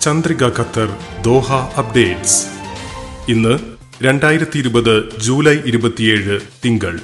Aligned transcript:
Chandrika 0.00 0.44
Qatar 0.44 0.96
Doha 1.22 1.52
updates. 1.52 2.46
ഇന്ന് 3.28 3.58
രണ്ടായിരത്തി 4.02 4.58
ഇരുപത് 4.58 5.20
ജൂലൈ 5.20 5.58
ഇരുപത്തിയേഴ് 5.66 6.40
തിങ്കൾ. 6.64 7.00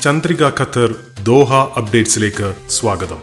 ചന്ദ്രിക 0.00 0.44
ഖത്തർ 0.44 0.94
ദോഹ 1.22 1.54
അപ്ഡേറ്റ്സിലേക്ക് 1.54 2.54
സ്വാഗതം. 2.70 3.18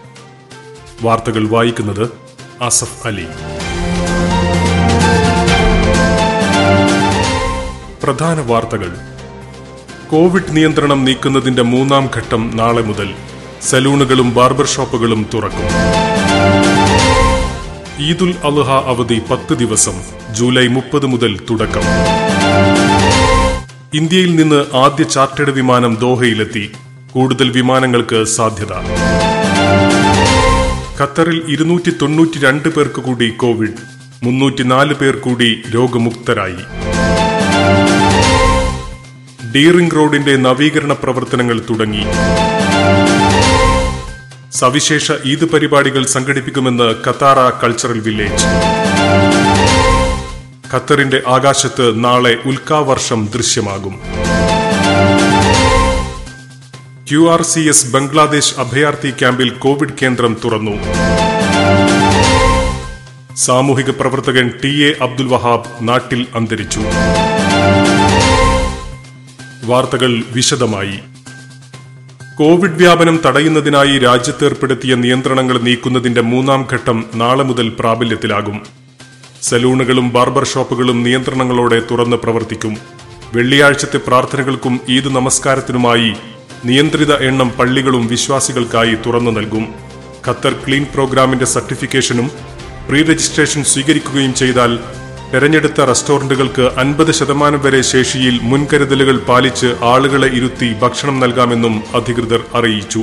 വാർത്തകൾ 1.02 1.48
വായിക്കുന്നത് 1.48 2.10
അസഫ് 2.62 3.08
അലി. 3.08 3.26
പ്രധാന 8.04 8.40
വാർത്തകൾ. 8.40 8.96
കോവിഡ് 10.12 10.56
നിയന്ത്രണം 10.56 11.06
നീക്കുന്നതിന്റെ 11.06 11.62
മൂന്നാം 11.62 12.10
ഘട്ടം 12.16 12.58
നാളെ 12.58 12.82
മുതൽ 12.82 13.14
സലൂണുകളും 13.62 14.34
ബാർബർ 14.34 14.68
ഷോപ്പുകളും 14.68 15.30
തുറക്കും. 15.34 16.23
ഈദുൽ 18.00 18.36
അൽഹ 18.44 18.72
അവധി 18.72 19.22
പത്ത് 19.32 19.54
ദിവസം 19.54 19.94
ജൂലൈ 20.32 20.68
മുപ്പത് 20.68 21.06
മുതൽ 21.06 21.40
തുടക്കം. 21.50 21.82
ഇന്ത്യയിൽ 23.94 24.36
നിന്ന് 24.36 24.76
ആദ്യ 24.76 25.04
ചാർട്ടേഡ് 25.04 25.52
വിമാനം 25.52 25.98
ദോഹയിലെത്തി. 26.02 26.72
കൂടുതൽ 27.12 27.50
വിമാനങ്ങൾക്ക് 27.50 28.24
സാധ്യത. 28.24 28.74
ഖത്തറിൽ 31.02 31.42
ഇരുന്നൂറ്റി 31.48 31.92
തൊണ്ണൂറ്റി 32.02 32.40
രണ്ട് 32.40 32.70
പേർക്ക് 32.70 33.02
കൂടി 33.02 33.30
കോവിഡ് 33.30 33.78
മുന്നൂറ്റിനാല് 34.24 34.94
പേർ 34.94 35.16
കൂടി 35.16 35.62
രോഗമുക്തരായി. 35.76 36.62
ഡീറിംഗ് 39.56 39.96
റോഡിന്റെ 39.96 40.36
നവീകരണ 40.36 40.94
പ്രവർത്തനങ്ങൾ 40.94 41.62
തുടങ്ങി. 41.70 42.04
സവിശേഷ 44.54 45.12
ഈദ് 45.26 45.46
പരിപാടികൾ 45.46 46.06
സംഘടിപ്പിക്കുമെന്ന് 46.06 46.96
കത്താറ 47.08 47.50
കൾച്ചറൽ 47.50 48.00
വില്ലേജ്. 48.00 48.46
ഖത്തറിന്റെ 50.74 51.22
ആകാശത്ത് 51.28 52.04
നാളെ 52.04 52.38
ഉൽക്കാവർഷം 52.46 53.28
ദൃശ്യമാകും. 53.36 54.02
Q 57.12 57.32
R 57.32 57.42
C 57.42 57.60
S 57.60 57.92
Bangladesh 57.92 58.60
അഭയാർത്ഥി 58.60 59.10
ക്യാമ്പിൽ 59.10 59.50
കോവിഡ് 59.50 59.94
കേന്ദ്രം 60.02 60.38
തുറന്നു. 60.46 60.78
സാമൂഹിക 63.36 63.90
പ്രവർത്തകൻ 63.90 64.52
ടി 64.64 64.84
എ 64.84 64.94
അബ്ദുൽ 65.02 65.28
വഹാബ് 65.28 65.70
നാട്ടിൽ 65.82 66.28
അന്തരിച്ചു. 66.36 66.82
വാർത്തകൾ 69.64 70.24
വിശദമായി. 70.32 71.00
കോവിഡ് 72.38 72.78
വ്യാപനം 72.78 73.20
തടയുന്നതിനായി 73.26 73.98
രാജ്യത്ത് 73.98 74.46
ഏർപ്പെടുത്തിയ 74.46 74.96
നിയന്ത്രണങ്ങൾ 74.96 75.58
നീക്കുന്നതിന്റെ 75.58 76.22
മൂന്നാം 76.22 76.68
ഘട്ടം 76.74 77.06
നാളെ 77.16 77.44
മുതൽ 77.44 77.68
പ്രാബല്യത്തിലാകും. 77.80 78.58
സലൂണുകളും 79.42 80.10
ബാർബർ 80.14 80.46
ഷോപ്പുകളും 80.46 81.04
നിയന്ത്രണങ്ങളോടെ 81.04 81.80
തുറന്ന് 81.92 82.18
പ്രവർത്തിക്കും. 82.18 82.78
വെള്ളിയാഴ്ചത്തെ 83.36 83.98
പ്രാർത്ഥനകൾക്കും 83.98 84.80
ഈദ് 84.90 85.10
നമസ്കാരത്തിനുമായി 85.10 86.14
നിയന്ത്രിത 86.66 87.14
എണ്ണം 87.30 87.52
പള്ളികളും 87.60 88.08
വിശ്വാസികൾക്കായി 88.08 88.98
തുറന്നു 89.06 89.32
നൽകും. 89.32 89.68
ഖത്തർ 90.28 90.54
ക്ലീൻ 90.68 90.86
പ്രോഗ്രാമിന്റെ 90.94 91.46
സർട്ടിഫിക്കേഷനും 91.46 92.32
പ്രീ 92.90 93.04
രജിസ്ട്രേഷൻ 93.04 93.64
സ്വീകരിക്കുകയും 93.64 94.34
ചെയ്താൽ 94.34 94.80
തെരഞ്ഞെടുത്ത 95.34 95.82
റെസ്റ്റോറന്റുകൾക്ക് 95.90 96.66
അൻപത് 96.82 97.12
ശതമാനം 97.12 97.62
വരെ 97.62 97.82
ശേഷിയിൽ 97.82 98.36
മുൻകരുതലുകൾ 98.50 99.18
പാലിച്ച് 99.28 99.70
ആളുകളെ 99.92 100.28
ഇരുത്തി 100.40 100.68
ഭക്ഷണം 100.82 101.16
നൽകാമെന്നും 101.20 101.76
അധികൃതർ 101.98 102.42
അറിയിച്ചു. 102.58 103.02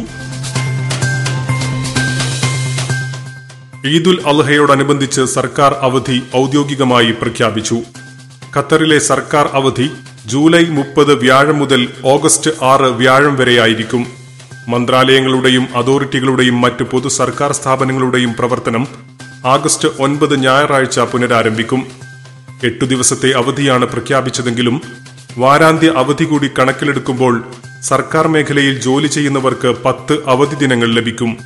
ഈദുൽ 3.95 4.19
അൽഹയോടനുബന്ധിച്ച് 4.33 5.23
സർക്കാർ 5.37 5.75
അവധി 5.89 6.19
ഔദ്യോഗികമായി 6.37 7.11
പ്രഖ്യാപിച്ചു. 7.21 7.79
ഖത്തറിലെ 8.57 8.99
സർക്കാർ 9.11 9.49
അവധി 9.61 9.89
ജൂലൈ 10.27 10.65
മുപ്പത് 10.79 11.15
വ്യാഴം 11.25 11.59
മുതൽ 11.59 11.83
ഓഗസ്റ്റ് 12.15 12.53
ആറ് 12.73 12.91
വ്യാഴം 13.01 13.37
വരെയായിരിക്കും. 13.37 14.05
മന്ത്രാലയങ്ങളുടെയും 14.69 15.67
അതോറിറ്റികളുടെയും 15.81 16.61
മറ്റ് 16.61 16.87
പൊതു 16.93 17.09
സർക്കാർ 17.21 17.53
സ്ഥാപനങ്ങളുടെയും 17.53 18.35
പ്രവർത്തനം 18.39 18.87
ആഗസ്റ്റ് 19.55 19.91
ഒൻപത് 20.07 20.37
ഞായറാഴ്ച 20.47 21.01
പുനരാരംഭിക്കും. 21.13 21.83
എട്ടു 22.65 22.85
ദിവസത്തെ 22.85 23.31
അവധിയാണ് 23.31 23.87
പ്രഖ്യാപിച്ചതെങ്കിലും 23.87 24.83
വാരാന്ത്യ 25.39 25.93
അവധി 25.97 26.25
കൂടി 26.25 26.51
കണക്കിലെടുക്കുമ്പോൾ 26.59 27.45
സർക്കാർ 27.83 28.29
മേഖലയിൽ 28.29 28.81
ജോലി 28.81 29.07
ചെയ്യുന്നവർക്ക് 29.07 29.75
പത്ത് 29.85 30.19
അവധി 30.27 30.55
ദിനങ്ങൾ 30.55 30.95
ലഭിക്കും. 30.95 31.37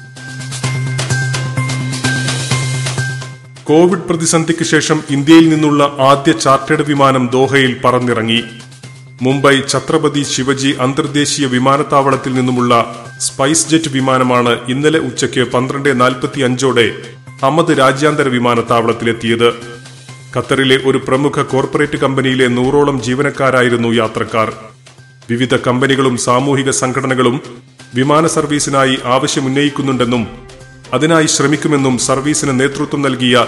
കോവിഡ് 3.65 4.07
പ്രതിസന്ധിക്ക് 4.09 4.65
ശേഷം 4.65 5.03
ഇന്ത്യയിൽ 5.11 5.49
നിന്നുള്ള 5.49 5.97
ആദ്യ 5.99 6.33
ചാർട്ടേഡ് 6.33 6.83
വിമാനം 6.83 7.31
ദോഹയിൽ 7.33 7.77
പറന്നിറങ്ങി. 7.85 8.43
മുംബൈ 9.23 9.61
ഛത്രപതി 9.69 10.23
ശിവജി 10.23 10.77
അന്തർദേശീയ 10.81 11.47
വിമാനത്താവളത്തിൽ 11.47 12.35
നിന്നുമുള്ള 12.35 13.05
സ്പൈസ് 13.21 13.69
ജെറ്റ് 13.69 13.93
വിമാനമാണ് 13.93 14.59
ഇന്നലെ 14.69 14.99
ഉച്ചയ്ക്ക് 14.99 15.41
പന്ത്രണ്ട് 15.41 16.01
നാൽപ്പത്തി 16.01 16.41
അഞ്ചോടെ 16.41 16.93
അഹമ്മദ് 17.43 17.79
രാജ്യാന്തര 17.79 18.29
വിമാനത്താവളത്തിലെത്തിയത്. 18.29 19.74
ഖത്തറിലെ 20.37 20.77
ഒരു 20.84 20.99
പ്രമുഖ 20.99 21.43
കോർപ്പറേറ്റ് 21.43 21.97
കമ്പനിയിലെ 21.97 22.47
നൂറോളം 22.49 23.03
ജീവനക്കാരായിരുന്നു 23.03 23.89
യാത്രക്കാർ. 23.89 24.53
വിവിധ 25.31 25.56
കമ്പനികളും 25.56 26.17
സാമൂഹിക 26.17 26.71
സംഘടനകളും 26.71 27.37
വിമാന 27.95 28.27
സർവീസിനായി 28.27 28.99
ആവശ്യമുന്നയിക്കുന്നുണ്ടെന്നും 29.05 30.25
അതിനായി 30.93 31.27
ശ്രമിക്കുമെന്നും 31.27 31.99
സർവീസിന് 31.99 32.61
നേതൃത്വം 32.61 33.03
നൽകിയ 33.03 33.47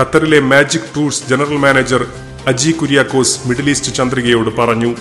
ഖത്തറിലെ 0.00 0.40
magic 0.40 0.90
tours 0.96 1.28
general 1.30 1.56
manager 1.56 2.04
Aji 2.46 2.70
Kuriakose 2.70 3.48
Middle 3.48 3.70
East 3.70 3.94
ചന്ദ്രികയോട് 3.94 4.56
പറഞ്ഞു. 4.56 4.92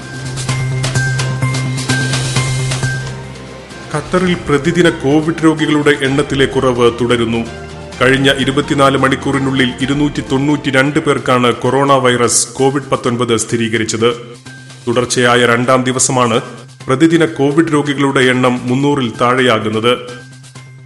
ഖത്തറിൽ 3.95 4.33
പ്രതിദിന 4.49 4.89
കോവിഡ് 4.89 5.43
രോഗികളുടെ 5.43 5.95
എണ്ണത്തിലെ 6.01 6.45
കുറവ് 6.45 6.91
തുടരുന്നു. 7.01 7.64
കഴിഞ്ഞ 8.01 8.29
ഇരുപത്തിനാല് 8.39 8.97
മണിക്കൂറിനുള്ളിൽ 8.97 9.73
ഇരുന്നൂറ്റി 9.81 10.21
തൊണ്ണൂറ്റി 10.31 10.69
രണ്ട് 10.69 10.99
പേർക്കാണ് 10.99 11.53
കൊറോണ 11.53 11.93
വൈറസ് 11.93 12.47
കോവിഡ് 12.47 12.89
പത്തൊൻപത് 12.91 13.37
സ്ഥിരീകരിച്ചത്. 13.37 14.09
തുടർച്ചയായ 14.87 15.45
രണ്ടാം 15.45 15.83
ദിവസമാണ് 15.83 16.41
പ്രതിദിന 16.87 17.25
കോവിഡ് 17.25 17.73
രോഗികളുടെ 17.73 18.19
എണ്ണം 18.19 18.59
മുന്നൂറിൽ 18.63 19.13
താഴെയാകുന്നത്. 19.21 19.93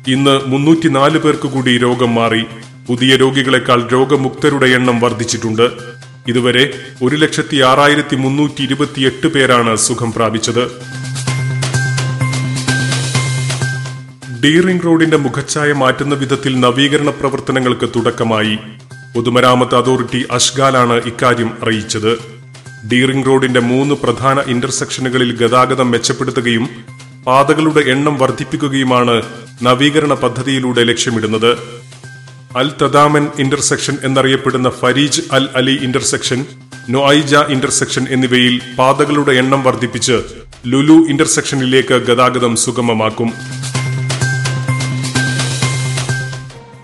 ഇന്ന് 0.08 0.40
മുന്നൂറ്റിനാല് 0.46 1.18
പേർക്ക് 1.18 1.48
കൂടി 1.48 1.78
രോഗം 1.78 2.16
മാറി. 2.16 2.44
പുതിയ 2.88 3.16
രോഗികളെക്കാൾ 3.16 3.88
രോഗമുക്തരുടെ 3.88 4.66
എണ്ണം 4.66 5.00
വർദ്ധിച്ചിട്ടുണ്ട്. 5.00 5.70
ഇതുവരെ 6.28 6.64
ഒരു 7.04 7.16
ലക്ഷത്തി 7.16 7.62
ആറായിരത്തി 7.62 8.16
മുന്നൂറ്റി 8.16 8.62
ഇരുപത്തിയെട്ട് 8.62 9.28
പേരാണ് 9.28 9.76
സുഖം 9.76 10.14
പ്രാപിച്ചത്. 10.14 10.64
ഡീറിംഗ് 14.44 14.86
റോഡിന്റെ 14.86 15.18
മുഖച്ഛായ 15.18 15.74
മാറ്റുന്ന 15.74 16.16
വിധത്തിൽ 16.16 16.60
നവീകരണ 16.60 17.10
പ്രവർത്തനങ്ങൾക്ക് 17.10 17.90
തുടക്കമായി. 17.96 18.58
പൊതുമരാമത്ത് 19.16 19.76
അതോറിറ്റി 19.76 20.26
അഷ്ഗാലാണ് 20.32 20.94
ഇക്കാര്യം 20.94 21.58
അറിയിച്ചത്. 21.64 22.12
ഡീറിംഗ് 22.92 23.26
റോഡിന്റെ 23.26 23.60
മൂന്ന് 23.60 23.96
പ്രധാന 23.96 24.40
ഇന്റർസെക്ഷനുകളിൽ 24.40 25.38
ഗതാഗതം 25.38 25.92
മെച്ചപ്പെടുത്തുകയും 25.92 26.70
പാതകളുടെ 27.28 27.80
എണ്ണം 27.80 28.18
വർദ്ധിപ്പിക്കുകയുമാണ് 28.18 29.22
നവീകരണ 29.62 30.14
പദ്ധതിയിലൂടെ 30.14 30.84
ലക്ഷ്യമിടുന്നത്. 30.84 31.52
അൽ 32.58 32.72
തദാമൻ 32.82 33.28
ഇന്റർസെക്ഷൻ 33.40 33.98
എന്നറിയപ്പെടുന്ന 34.04 34.70
Fereej 34.70 35.22
Al 35.32 35.48
Ali 35.56 35.80
intersection 35.84 36.46
Nuaija 36.90 37.36
intersection 37.36 38.08
എന്നിവയിൽ 38.10 38.62
പാതകളുടെ 38.80 39.32
എണ്ണം 39.32 39.64
വർദ്ധിപ്പിച്ച് 39.64 40.22
ലുലു 40.68 40.98
ഇന്റർസെക്ഷനിലേക്ക് 41.10 41.94
ഗതാഗതം 42.08 42.56
സുഗമമാക്കും. 42.56 43.59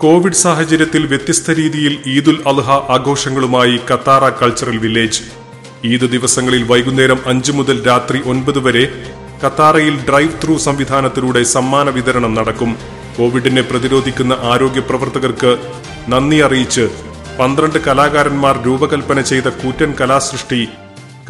കോവിഡ് 0.06 0.40
സാഹചര്യത്തിൽ 0.44 1.06
വ്യത്യസ്ത 1.06 1.50
രീതിയിൽ 1.50 1.98
ഈദുൽ 2.06 2.42
അൽഹ 2.46 2.70
ആഘോഷങ്ങളുമായി 2.70 3.80
കത്താറ 3.90 4.28
കൾച്ചറൽ 4.28 4.76
വില്ലേജ്. 4.76 5.22
ഈദ് 5.84 6.06
ദിവസങ്ങളിൽ 6.12 6.62
വൈകുന്നേരം 6.62 7.20
അഞ്ചു 7.26 7.52
മുതൽ 7.52 7.86
രാത്രി 7.86 8.22
ഒൻപത് 8.26 8.58
വരെ 8.58 8.84
കത്താറയിൽ 9.44 9.96
ഡ്രൈവ് 10.08 10.38
ത്രൂ 10.44 10.58
സംവിധാനത്തിലൂടെ 10.58 11.42
സമ്മാന 11.42 11.90
വിതരണം 11.90 12.34
നടക്കും. 12.34 12.76
കോവിഡിനെ 13.18 13.62
പ്രതിരോധിക്കുന്ന 13.62 14.36
ആരോഗ്യ 14.52 14.80
പ്രവർത്തകർക്ക് 14.80 15.58
നന്ദി 16.08 16.36
അറിയിച്ച് 16.36 16.88
പന്ത്രണ്ട് 17.40 17.78
കലാകാരന്മാർ 17.78 18.64
രൂപകൽപ്പന 18.66 19.20
ചെയ്ത 19.20 19.48
കൂറ്റൻ 19.62 19.94
കലാസൃഷ്ടി 20.00 20.68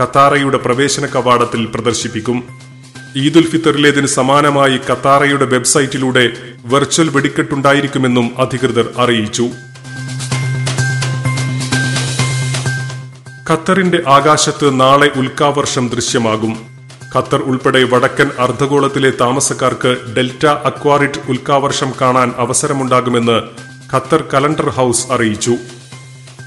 കത്താറയുടെ 0.02 0.56
പ്രവേശന 0.56 1.06
കവാടത്തിൽ 1.06 1.66
പ്രദർശിപ്പിക്കും. 1.66 2.65
ഈദുൽ 3.16 3.46
ഫിത്തറിലേതിന് 3.50 4.06
സമാനമായി 4.06 4.80
കത്താറയുടെ 4.90 5.44
വെബ്സൈറ്റിലൂടെ 5.44 6.32
വെർച്വൽ 6.64 7.08
വെടിക്കെട്ടുണ്ടായിരിക്കുമെന്നും 7.08 8.40
അധികൃതർ 8.40 8.88
അറിയിച്ചു. 8.98 9.48
ഖത്തറിന്റെ 13.50 14.02
ആകാശത്ത് 14.08 14.80
നാളെ 14.80 15.10
ഉൽക്കാവർഷം 15.16 15.88
ദൃശ്യമാകും. 15.88 16.66
ഖത്തർ 17.16 17.42
ഉൾപ്പെടെ 17.42 17.84
വടക്കൻ 17.84 18.30
അർദ്ധഗോളത്തിലെ 18.38 19.12
താമസക്കാർക്ക് 19.20 19.96
ഡെൽറ്റ 20.16 20.46
അക്വാറിറ്റ് 20.46 21.20
ഉൽക്കാവർഷം 21.28 21.92
കാണാൻ 22.00 22.34
അവസരമുണ്ടാകുമെന്ന് 22.36 23.42
ഖത്തർ 23.94 24.24
കലണ്ടർ 24.34 24.68
ഹൌസ് 24.68 25.12
അറിയിച്ചു. 25.12 25.56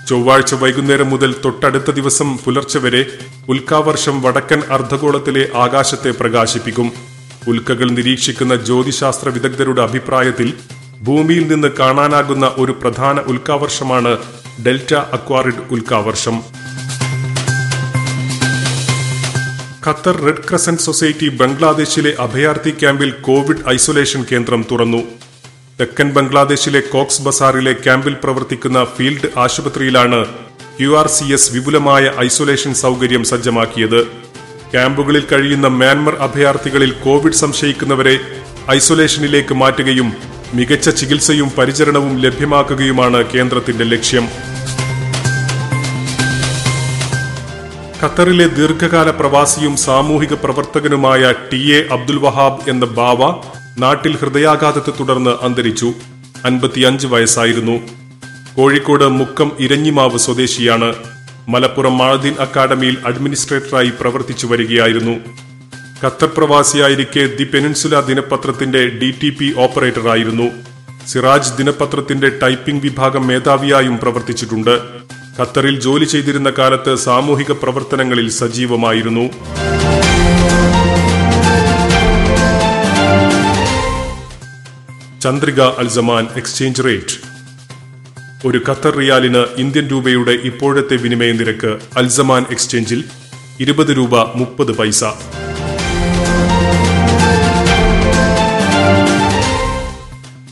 ചൊവ്വാഴ്ച 0.10 0.54
വൈകുന്നേരം 0.54 1.10
മുതൽ 1.10 1.36
തൊട്ടടുത്ത 1.46 1.92
ദിവസം 1.92 2.38
പുലർച്ചെ 2.38 2.80
വരെ 2.80 3.02
ഉൽക്കാവർഷം 3.50 4.22
വടക്കൻ 4.22 4.62
അർദ്ധഗോളത്തിലെ 4.72 5.44
ആകാശത്തെ 5.56 6.12
പ്രകാശിപ്പിക്കും. 6.12 6.92
ഉൽക്കകൾ 7.48 7.90
നിരീക്ഷിക്കുന്ന 7.90 8.56
ജ്യോതിശാസ്ത്ര 8.56 9.30
വിദഗ്ധരുടെ 9.30 9.82
അഭിപ്രായത്തിൽ 9.82 10.54
ഭൂമിയിൽ 11.02 11.48
നിന്ന് 11.48 11.68
കാണാനാകുന്ന 11.80 12.56
ഒരു 12.58 12.72
പ്രധാന 12.72 13.20
ഉൽക്കാവർഷമാണ് 13.20 14.18
ഡെൽറ്റ 14.66 14.94
അക്വാറിഡ് 14.94 15.64
ഉൽക്കാവർഷം. 15.72 16.38
ഖത്തർ 19.88 20.18
റെഡ് 20.26 20.44
ക്രസന്റ് 20.50 20.82
സൊസൈറ്റി 20.82 21.30
ബംഗ്ലാദേശിലെ 21.30 22.14
അഭയാർത്ഥി 22.20 22.70
ക്യാമ്പിൽ 22.70 23.12
കോവിഡ് 23.12 23.66
ഐസൊലേഷൻ 23.70 24.26
കേന്ദ്രം 24.32 24.66
തുറന്നു. 24.72 25.19
തെക്കൻ 25.80 26.08
ബംഗ്ലാദേശിലെ 26.14 26.80
കോക്സ് 26.80 27.22
ബസാറിലെ 27.22 27.74
ക്യാമ്പിൽ 27.74 28.16
പ്രവർത്തിക്കുന്ന 28.24 28.84
ഫീൽഡ് 28.84 29.30
ആശുപത്രിയിലാണ് 29.40 30.26
യു 30.82 30.98
ആർ 30.98 31.08
സി 31.08 31.26
എസ് 31.26 31.54
വിപുലമായ 31.54 32.12
ഐസൊലേഷൻ 32.20 32.74
സൗകര്യം 32.74 33.24
സജ്ജമാക്കിയത്. 33.24 34.04
ക്യാമ്പുകളിൽ 34.72 35.24
കഴിയുന്ന 35.32 35.68
മ്യാൻമർ 35.68 36.16
അഭയാർത്ഥികളിൽ 36.16 36.92
കോവിഡ് 36.92 37.34
സംശയിക്കുന്നവരെ 37.34 38.20
ഐസൊലേഷനിലേക്ക് 38.72 39.54
മാറ്റുകയും 39.54 40.10
മികച്ച 40.54 40.90
ചികിത്സയും 40.90 41.50
പരിചരണവും 41.58 42.20
ലഭ്യമാക്കുകയുമാണ് 42.20 43.32
കേന്ദ്രത്തിന്റെ 43.34 43.84
ലക്ഷ്യം. 43.84 44.28
ഖത്തറിലെ 48.04 48.48
ദീർഘകാല 48.48 49.10
പ്രവാസിയും 49.10 49.78
സാമൂഹിക 49.78 50.34
പ്രവർത്തകനുമായ 50.34 51.34
ടി 51.54 51.62
എ 51.78 51.88
അബ്ദുൽ 51.92 52.18
വഹാബ് 52.18 52.70
എന്ന 52.70 52.86
ബാവ 52.86 53.22
നാട്ടിൽ 53.80 54.18
ഹൃദയാഘാതത്തെ 54.18 54.92
തുടർന്ന് 55.00 55.30
അന്തരിച്ചു. 55.42 55.94
അൻപത്തിയഞ്ച് 56.46 57.08
വയസ്സായിരുന്നു. 57.08 57.82
കോഴിക്കോട് 58.58 59.04
മുക്കം 59.04 59.52
ഇരഞ്ഞിമാവ് 59.60 60.18
സ്വദേശിയാണ്. 60.18 60.94
മലപ്പുറം 61.48 61.98
മാഴദീൻ 61.98 62.34
അക്കാദമിയിൽ 62.40 62.98
അഡ്മിനിസ്ട്രേറ്ററായി 63.06 63.92
പ്രവർത്തിച്ചു 64.02 64.48
വരികയായിരുന്നു. 64.48 65.12
ഖത്തർ 66.04 66.28
പ്രവാസിയായിരിക്കെ 66.38 67.36
ദി 67.36 67.44
പെനിൻസുല 67.44 68.00
ദിനപത്രത്തിന്റെ 68.00 68.88
ഡി 68.88 69.14
ടി 69.24 69.30
പി 69.30 69.54
ഓപ്പറേറ്ററായിരുന്നു. 69.58 70.44
സിറാജ് 71.08 71.58
ദിനപത്രത്തിന്റെ 71.58 72.30
ടൈപ്പിംഗ് 72.30 72.84
വിഭാഗം 72.84 73.28
മേധാവിയായും 73.28 73.98
പ്രവർത്തിച്ചിട്ടുണ്ട്. 73.98 74.80
ഖത്തറിൽ 75.42 75.80
ജോലി 75.80 76.06
ചെയ്തിരുന്ന 76.06 76.52
കാലത്ത് 76.58 76.96
സാമൂഹിക 76.96 77.52
പ്രവർത്തനങ്ങളിൽ 77.52 78.30
സജീവമായിരുന്നു. 78.30 79.30
Chandrika 85.22 85.62
Al Zaman 85.62 86.28
exchange 86.36 86.84
rate. 86.86 87.16
ഒരു 88.48 88.62
ഖത്തർ 88.70 88.96
റിയാലിന് 88.96 89.46
ഇന്ത്യൻ 89.58 89.88
രൂപയുടെ 89.88 90.32
ഇപ്പോഴത്തെ 90.32 90.96
വിനിമയ 90.96 91.32
നിരക്ക് 91.32 91.80
അൽസമാൻ 91.98 92.46
എക്സ്ചേഞ്ചിൽ 92.52 93.04
ഇരുപത് 93.60 93.98
രൂപ 93.98 94.38
മുപ്പത് 94.38 94.72
പൈസ. 94.72 95.04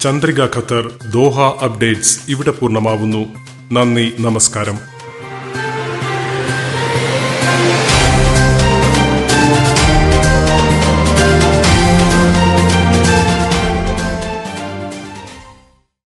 ചന്ദ്രിക 0.02 0.44
ഖത്തർ 0.44 0.92
ദോഹ 1.12 1.40
അപ്ഡേറ്റ്സ് 1.40 2.20
ഇവിടെ 2.30 2.52
പൂർണമാവുന്നു. 2.52 3.26
നന്ദി 3.72 4.14
നമസ്കാരം. 4.20 4.97